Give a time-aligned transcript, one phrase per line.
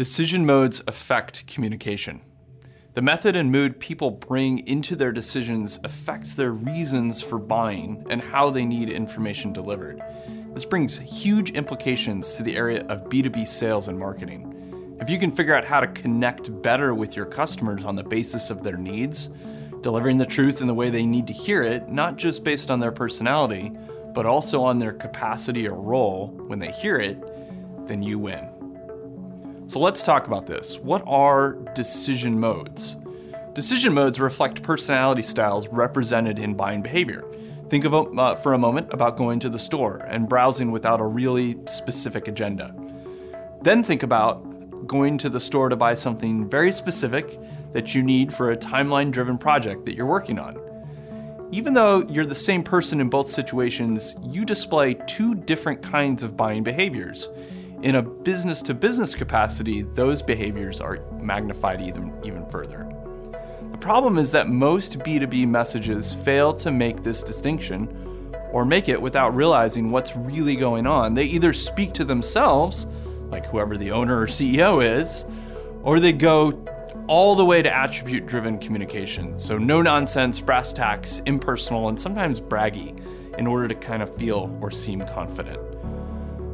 [0.00, 2.22] Decision modes affect communication.
[2.94, 8.22] The method and mood people bring into their decisions affects their reasons for buying and
[8.22, 10.00] how they need information delivered.
[10.54, 14.96] This brings huge implications to the area of B2B sales and marketing.
[15.02, 18.48] If you can figure out how to connect better with your customers on the basis
[18.48, 19.28] of their needs,
[19.82, 22.80] delivering the truth in the way they need to hear it, not just based on
[22.80, 23.70] their personality,
[24.14, 27.18] but also on their capacity or role when they hear it,
[27.86, 28.49] then you win.
[29.70, 30.80] So let's talk about this.
[30.80, 32.96] What are decision modes?
[33.54, 37.24] Decision modes reflect personality styles represented in buying behavior.
[37.68, 41.06] Think of uh, for a moment about going to the store and browsing without a
[41.06, 42.74] really specific agenda.
[43.62, 47.38] Then think about going to the store to buy something very specific
[47.72, 50.58] that you need for a timeline driven project that you're working on.
[51.52, 56.36] Even though you're the same person in both situations, you display two different kinds of
[56.36, 57.28] buying behaviors.
[57.82, 62.86] In a business to business capacity, those behaviors are magnified even, even further.
[63.72, 69.00] The problem is that most B2B messages fail to make this distinction or make it
[69.00, 71.14] without realizing what's really going on.
[71.14, 72.84] They either speak to themselves,
[73.30, 75.24] like whoever the owner or CEO is,
[75.82, 76.62] or they go
[77.06, 79.38] all the way to attribute driven communication.
[79.38, 83.02] So, no nonsense, brass tacks, impersonal, and sometimes braggy
[83.38, 85.69] in order to kind of feel or seem confident.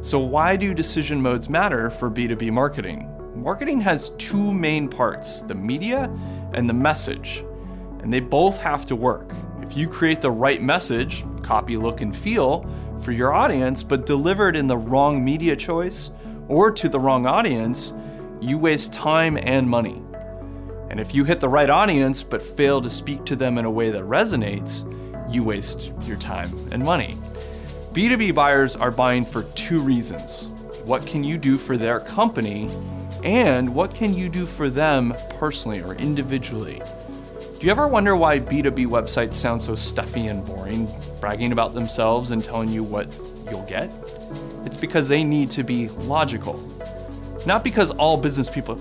[0.07, 3.13] So, why do decision modes matter for B2B marketing?
[3.35, 6.09] Marketing has two main parts the media
[6.53, 7.43] and the message,
[7.99, 9.33] and they both have to work.
[9.61, 12.65] If you create the right message, copy, look, and feel
[13.01, 16.11] for your audience, but delivered in the wrong media choice
[16.47, 17.93] or to the wrong audience,
[18.39, 20.01] you waste time and money.
[20.89, 23.69] And if you hit the right audience but fail to speak to them in a
[23.69, 24.85] way that resonates,
[25.29, 27.17] you waste your time and money.
[27.97, 30.49] B2B buyers are buying for two reasons.
[30.83, 32.69] What can you do for their company?
[33.23, 36.79] And what can you do for them personally or individually?
[37.39, 40.87] Do you ever wonder why B2B websites sound so stuffy and boring,
[41.19, 43.11] bragging about themselves and telling you what
[43.49, 43.91] you'll get?
[44.63, 46.63] It's because they need to be logical.
[47.45, 48.79] Not because all business people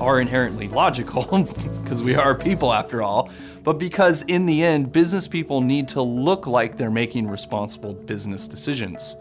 [0.00, 1.42] are inherently logical,
[1.82, 3.30] because we are people after all,
[3.64, 8.46] but because in the end, business people need to look like they're making responsible business
[8.46, 9.16] decisions.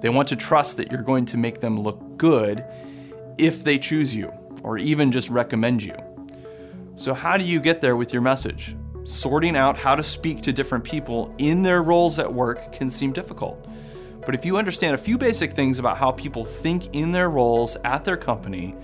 [0.00, 2.64] They want to trust that you're going to make them look good
[3.38, 5.94] if they choose you, or even just recommend you.
[6.96, 8.76] So, how do you get there with your message?
[9.04, 13.12] Sorting out how to speak to different people in their roles at work can seem
[13.12, 13.66] difficult.
[14.24, 17.76] But if you understand a few basic things about how people think in their roles
[17.84, 18.74] at their company,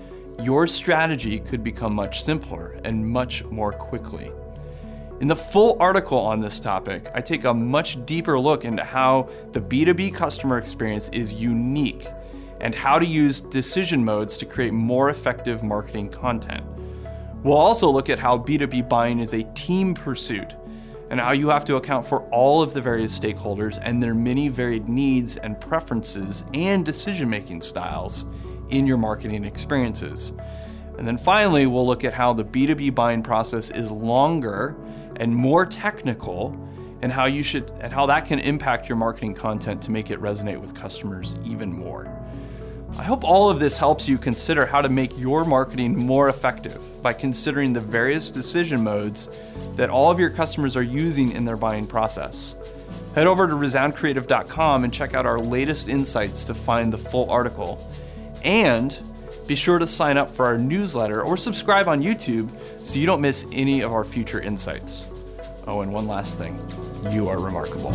[0.42, 4.32] your strategy could become much simpler and much more quickly.
[5.20, 9.28] In the full article on this topic, I take a much deeper look into how
[9.52, 12.06] the B2B customer experience is unique
[12.60, 16.64] and how to use decision modes to create more effective marketing content.
[17.42, 20.54] We'll also look at how B2B buying is a team pursuit
[21.10, 24.48] and how you have to account for all of the various stakeholders and their many
[24.48, 28.26] varied needs and preferences and decision making styles
[28.70, 30.32] in your marketing experiences.
[30.96, 34.76] And then finally, we'll look at how the B2B buying process is longer
[35.16, 36.56] and more technical
[37.02, 40.20] and how you should and how that can impact your marketing content to make it
[40.20, 42.19] resonate with customers even more.
[43.00, 46.82] I hope all of this helps you consider how to make your marketing more effective
[47.02, 49.30] by considering the various decision modes
[49.76, 52.56] that all of your customers are using in their buying process.
[53.14, 57.90] Head over to resoundcreative.com and check out our latest insights to find the full article
[58.42, 59.02] and
[59.46, 62.50] be sure to sign up for our newsletter or subscribe on YouTube
[62.82, 65.06] so you don't miss any of our future insights.
[65.66, 66.60] Oh, and one last thing
[67.10, 67.94] you are remarkable.